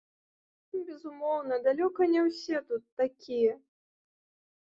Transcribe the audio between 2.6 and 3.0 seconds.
тут